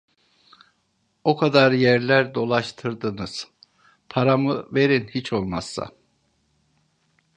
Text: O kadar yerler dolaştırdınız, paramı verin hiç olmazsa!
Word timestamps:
O 1.23 1.37
kadar 1.37 1.71
yerler 1.71 2.33
dolaştırdınız, 2.35 3.47
paramı 4.09 4.65
verin 4.75 5.07
hiç 5.07 5.33
olmazsa! 5.33 5.91